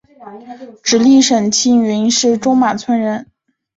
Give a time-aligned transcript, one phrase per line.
[0.81, 3.29] 直隶省庆云县中马村人。